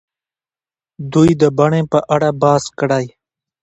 دوی 1.13 1.29
د 1.41 1.43
بڼې 1.57 1.81
په 1.91 1.99
اړه 2.15 2.29
بحث 2.41 2.63
کړی. 2.79 3.05